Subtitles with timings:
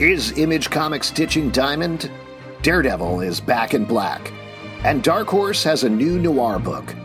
[0.00, 2.10] Is Image Comics ditching Diamond?
[2.62, 4.32] Daredevil is back in black.
[4.82, 6.96] And Dark Horse has a new noir book.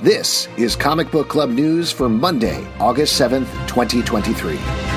[0.00, 4.93] This is Comic Book Club News for Monday, August 7th, 2023.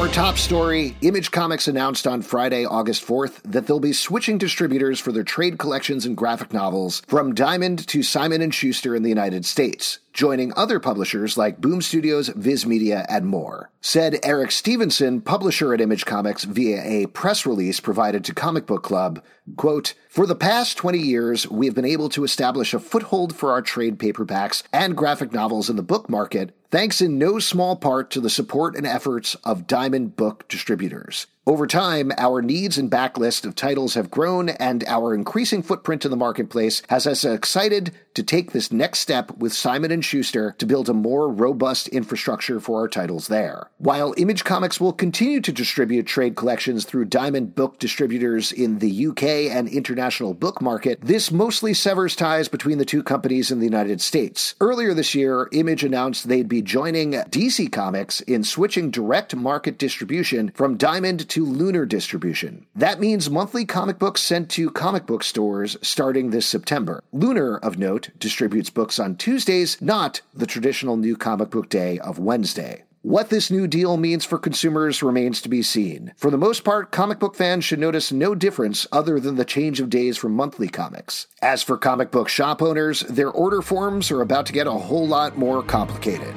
[0.00, 4.98] Our top story Image Comics announced on Friday, August 4th, that they'll be switching distributors
[4.98, 9.10] for their trade collections and graphic novels from Diamond to Simon & Schuster in the
[9.10, 13.70] United States joining other publishers like Boom Studios, Viz Media, and more.
[13.80, 18.82] Said Eric Stephenson, publisher at Image Comics, via a press release provided to Comic Book
[18.82, 19.22] Club,
[19.56, 23.52] quote, For the past 20 years, we have been able to establish a foothold for
[23.52, 28.10] our trade paperbacks and graphic novels in the book market, thanks in no small part
[28.10, 31.26] to the support and efforts of Diamond Book distributors.
[31.50, 36.12] Over time, our needs and backlist of titles have grown, and our increasing footprint in
[36.12, 40.66] the marketplace has us excited to take this next step with Simon and Schuster to
[40.66, 43.68] build a more robust infrastructure for our titles there.
[43.78, 49.06] While Image Comics will continue to distribute trade collections through Diamond Book distributors in the
[49.08, 53.64] UK and international book market, this mostly severs ties between the two companies in the
[53.64, 54.54] United States.
[54.60, 60.52] Earlier this year, Image announced they'd be joining DC Comics in switching direct market distribution
[60.54, 62.66] from Diamond to Lunar distribution.
[62.74, 67.02] That means monthly comic books sent to comic book stores starting this September.
[67.12, 72.18] Lunar, of note, distributes books on Tuesdays, not the traditional new comic book day of
[72.18, 72.84] Wednesday.
[73.02, 76.12] What this new deal means for consumers remains to be seen.
[76.18, 79.80] For the most part, comic book fans should notice no difference other than the change
[79.80, 81.26] of days for monthly comics.
[81.40, 85.08] As for comic book shop owners, their order forms are about to get a whole
[85.08, 86.34] lot more complicated.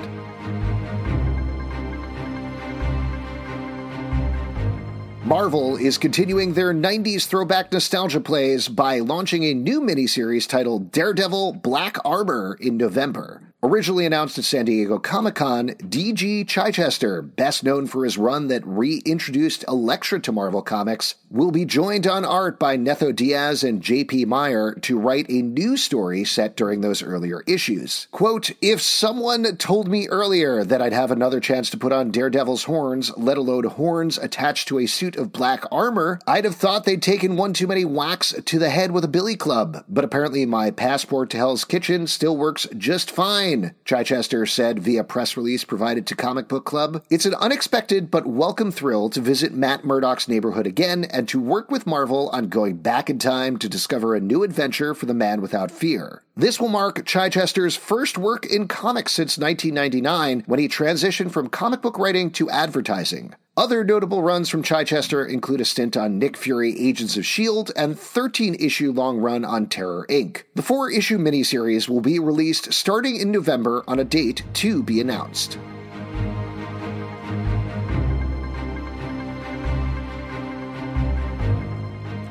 [5.26, 11.54] Marvel is continuing their 90s throwback nostalgia plays by launching a new miniseries titled Daredevil
[11.54, 13.53] Black Armor in November.
[13.66, 16.44] Originally announced at San Diego Comic Con, D.G.
[16.44, 22.06] Chichester, best known for his run that reintroduced Elektra to Marvel Comics, will be joined
[22.06, 24.26] on art by Netho Diaz and J.P.
[24.26, 28.10] Mayer to write a new story set during those earlier issues.
[28.12, 32.66] Quote, If someone told me earlier that I'd have another chance to put on Daredevil's
[32.66, 37.02] horns, let alone horns attached to a suit of black armor, I'd have thought they'd
[37.02, 39.86] taken one too many whacks to the head with a billy club.
[39.88, 45.04] But apparently my passport to Hell's Kitchen still works just fine fine, Chichester said via
[45.04, 47.04] press release provided to Comic Book Club.
[47.10, 51.70] It's an unexpected but welcome thrill to visit Matt Murdock's neighborhood again and to work
[51.70, 55.42] with Marvel on going back in time to discover a new adventure for the man
[55.42, 56.24] without fear.
[56.36, 61.82] This will mark Chichester's first work in comics since 1999 when he transitioned from comic
[61.82, 63.36] book writing to advertising.
[63.56, 67.72] Other notable runs from Chichester include a stint on Nick Fury Agents of S.H.I.E.L.D.
[67.76, 70.42] and 13 issue long run on Terror Inc.
[70.56, 75.00] The four issue miniseries will be released starting in November on a date to be
[75.00, 75.60] announced.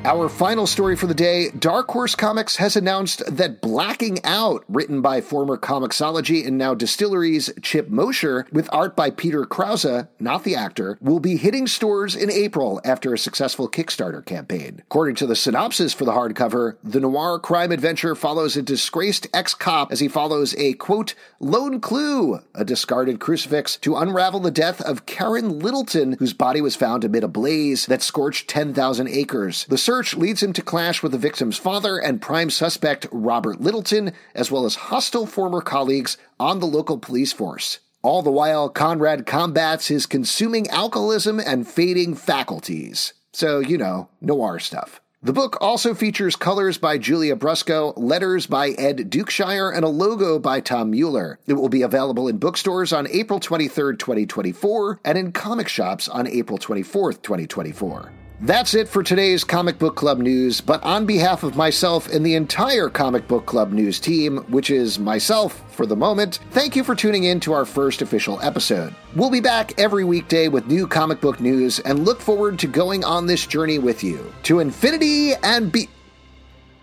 [0.05, 5.01] Our final story for the day Dark Horse Comics has announced that Blacking Out, written
[5.01, 10.57] by former Comixology and now DSTLRY's Chip Mosher, with art by Peter Krause, not the
[10.57, 14.81] actor, will be hitting stores in April after a successful Kickstarter campaign.
[14.81, 19.55] According to the synopsis for the hardcover, the noir crime adventure follows a disgraced ex
[19.55, 24.81] cop as he follows a quote, lone clue, a discarded crucifix, to unravel the death
[24.81, 29.65] of Karen Littleton, whose body was found amid a blaze that scorched 10,000 acres.
[29.69, 34.11] The search leads him to clash with the victim's father and prime suspect Robert Littleton,
[34.33, 37.77] as well as hostile former colleagues on the local police force.
[38.01, 43.13] All the while, Conrad combats his consuming alcoholism and fading faculties.
[43.33, 44.99] So, you know, noir stuff.
[45.21, 50.39] The book also features colors by Giulia Brusco, letters by Ed Dukeshire, and a logo
[50.39, 51.37] by Tom Mueller.
[51.45, 56.25] It will be available in bookstores on April 23, 2024, and in comic shops on
[56.25, 58.11] April 24, 2024.
[58.45, 62.35] That's it for today's Comic Book Club news, but on behalf of myself and the
[62.35, 66.93] entire Comic Book Club news team, which is myself for the moment, thank you for
[66.93, 68.93] tuning in to our first official episode.
[69.15, 73.05] We'll be back every weekday with new comic book news and look forward to going
[73.05, 75.87] on this journey with you to infinity and be.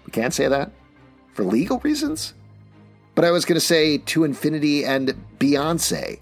[0.06, 0.72] We can't say that
[1.34, 2.32] for legal reasons?
[3.14, 6.20] But I was going to say to infinity and Beyonce.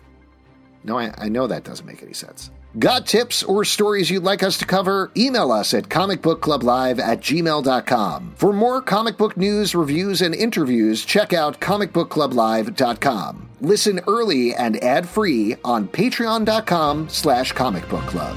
[0.84, 2.50] No, I, I know that doesn't make any sense.
[2.78, 5.10] Got tips or stories you'd like us to cover?
[5.16, 8.34] Email us at comicbookclublive at gmail.com.
[8.36, 13.48] For more comic book news, reviews, and interviews, check out comicbookclublive.com.
[13.60, 18.36] Listen early and ad-free on patreon.com slash comicbookclub.